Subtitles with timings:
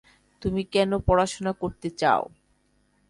[0.41, 2.23] তুমি কেন পড়াশুনা করতে চাও?